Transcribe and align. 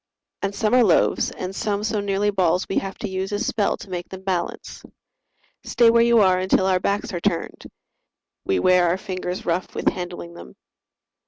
And 0.41 0.55
some 0.55 0.73
are 0.73 0.83
loaves 0.83 1.29
and 1.29 1.55
some 1.55 1.83
so 1.83 1.99
nearly 1.99 2.31
balls 2.31 2.65
We 2.67 2.79
have 2.79 2.97
to 2.97 3.07
use 3.07 3.31
a 3.31 3.37
spell 3.37 3.77
to 3.77 3.89
make 3.91 4.09
them 4.09 4.23
balance: 4.23 4.83
"Stay 5.63 5.91
where 5.91 6.01
you 6.01 6.21
are 6.21 6.39
until 6.39 6.65
our 6.65 6.79
backs 6.79 7.13
are 7.13 7.19
turned!" 7.21 7.67
We 8.43 8.57
wear 8.57 8.87
our 8.87 8.97
fingers 8.97 9.45
rough 9.45 9.75
with 9.75 9.89
handling 9.89 10.33
them. 10.33 10.55